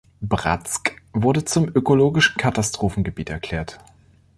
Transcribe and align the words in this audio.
Bratsk 0.19 0.99
wurde 1.13 1.45
zum 1.45 1.69
ökologischen 1.75 2.35
Katastrophengebiet 2.39 3.29
erklärt. 3.29 3.77